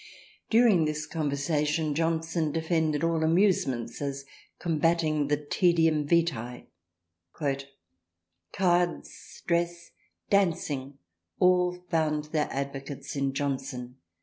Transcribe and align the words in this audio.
During 0.49 0.85
this 0.85 1.05
conversation 1.05 1.93
Johnson 1.93 2.51
defended 2.51 3.03
all 3.03 3.23
amusements 3.23 4.01
as 4.01 4.25
combating 4.57 5.27
the 5.27 5.37
taedium 5.37 6.07
vitae. 6.07 6.63
—"Cards, 8.51 9.43
dress, 9.45 9.91
dancing 10.27 10.97
all 11.37 11.85
found 11.91 12.31
their 12.31 12.47
advocates 12.51 13.15
in 13.15 13.33
Johnson. 13.33 13.97